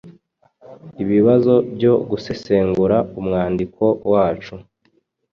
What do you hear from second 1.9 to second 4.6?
gusesengura umwandiko wacu